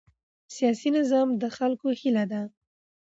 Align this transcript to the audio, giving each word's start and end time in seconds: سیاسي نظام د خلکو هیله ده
سیاسي 0.55 0.89
نظام 0.97 1.27
د 1.41 1.43
خلکو 1.57 1.87
هیله 1.99 2.25
ده 2.31 2.41